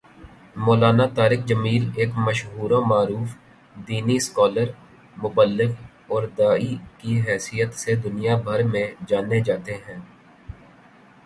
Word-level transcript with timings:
مولانا 0.57 1.05
طارق 1.15 1.41
جمیل 1.49 1.83
ایک 1.97 2.11
مشہور 2.17 2.69
و 2.71 2.79
معروف 2.91 3.29
دینی 3.87 4.17
سکالر، 4.27 4.67
مبلغ 5.17 5.71
اور 6.11 6.23
داعی 6.37 6.71
کی 6.99 7.13
حیثیت 7.27 7.71
سے 7.81 7.91
دنیا 8.05 8.35
بھر 8.45 8.59
میں 8.71 8.87
جانے 9.07 9.39
جاتے 9.47 9.73
ہیں 9.85 9.99